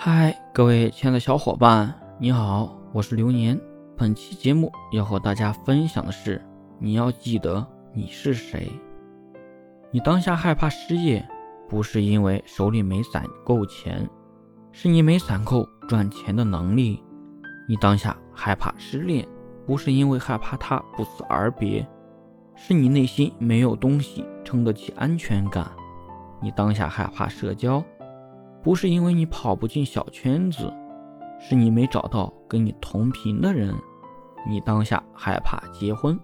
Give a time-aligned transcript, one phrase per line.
[0.00, 3.60] 嗨，各位亲爱的小伙伴，你好，我是流年。
[3.96, 6.40] 本期节目要和大家分享的是：
[6.78, 8.70] 你要记得你是谁。
[9.90, 11.28] 你当下害怕失业，
[11.68, 14.08] 不是因为手里没攒够钱，
[14.70, 17.02] 是你没攒够赚钱的能力。
[17.68, 19.26] 你当下害怕失恋，
[19.66, 21.84] 不是因为害怕他不辞而别，
[22.54, 25.68] 是你内心没有东西撑得起安全感。
[26.40, 27.82] 你当下害怕社交。
[28.62, 30.72] 不是因为你跑不进小圈子，
[31.38, 33.74] 是你没找到跟你同频的人。
[34.48, 36.18] 你当下害怕结婚，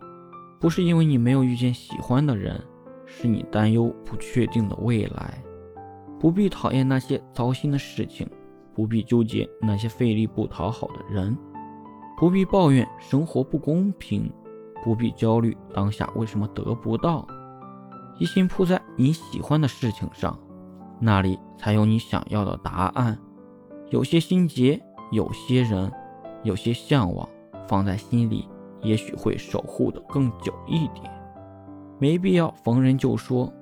[0.60, 2.62] 不是因为你没有遇见喜欢的人，
[3.06, 5.42] 是你担忧不确定的未来。
[6.18, 8.28] 不必讨厌那些糟心的事情，
[8.74, 11.36] 不必纠结那些费力不讨好的人，
[12.16, 14.32] 不必抱怨生活不公平，
[14.82, 17.26] 不必焦虑当下为什么得不到。
[18.18, 20.38] 一心扑在你喜欢的事情上。
[21.00, 23.18] 那里才有你想要的答案。
[23.90, 24.80] 有些心结，
[25.12, 25.92] 有些人，
[26.42, 27.28] 有些向往，
[27.68, 28.48] 放在心里，
[28.82, 31.10] 也许会守护的更久一点。
[31.98, 33.52] 没必要逢人就说。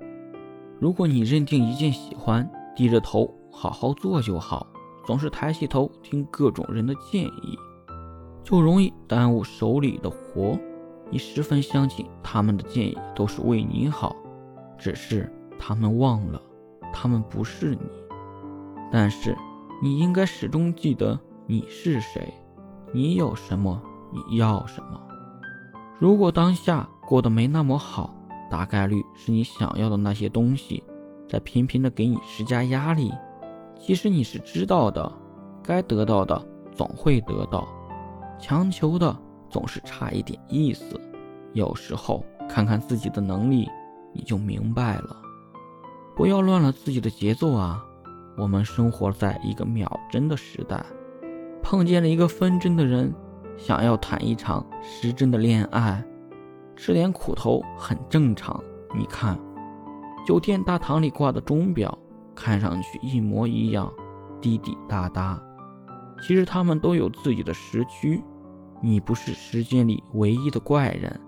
[0.80, 4.67] 如果你认定一件喜欢，低着头好好做就好。
[5.05, 7.58] 总是抬起头听各种人的建议，
[8.44, 10.56] 就容易耽误手里的活。
[11.11, 14.14] 你十分相信他们的建议都是为你好，
[14.78, 16.41] 只是他们忘了。
[16.93, 17.91] 他们不是你，
[18.91, 19.37] 但是
[19.83, 22.33] 你应该始终记得你是谁，
[22.93, 23.81] 你有什么，
[24.12, 25.01] 你要什么。
[25.98, 28.15] 如果当下过得没那么好，
[28.51, 30.83] 大概率是你想要的那些东西
[31.29, 33.13] 在频频的给你施加压力。
[33.79, 35.11] 其实你是知道的，
[35.63, 37.67] 该得到的总会得到，
[38.39, 39.17] 强求的
[39.48, 41.01] 总是差一点意思。
[41.53, 43.69] 有时候看看自己的能力，
[44.13, 45.17] 你就明白了。
[46.14, 47.84] 不要乱了自己的节奏啊！
[48.36, 50.84] 我们生活在一个秒针的时代，
[51.62, 53.14] 碰见了一个分针的人，
[53.56, 56.05] 想要谈一场时针的恋爱，
[56.77, 58.62] 吃点苦头很正常。
[58.95, 59.39] 你看，
[60.27, 61.98] 酒店大堂里挂的钟表，
[62.34, 63.90] 看上去一模一样，
[64.40, 65.42] 滴滴答答，
[66.20, 68.22] 其实他们都有自己的时区。
[68.83, 71.20] 你不是时间里唯一的怪人，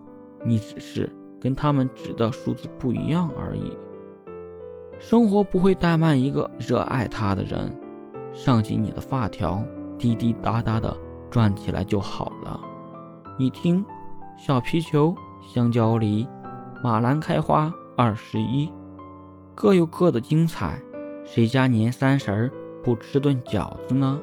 [0.45, 3.73] 你只是跟他们指的数字不一样而已。
[4.99, 7.71] 生活不会怠慢一个热爱它的人，
[8.33, 9.63] 上紧你的发条，
[9.99, 10.97] 滴滴答答的
[11.31, 12.61] 转起来就好了。
[13.39, 13.85] 你听，
[14.39, 15.15] 小皮球、
[15.47, 16.27] 香蕉梨、
[16.83, 18.73] 马兰开花二十一，
[19.55, 20.81] 各有各的精彩。
[21.25, 22.51] 谁家年三十儿
[22.83, 24.21] 不吃顿饺子呢？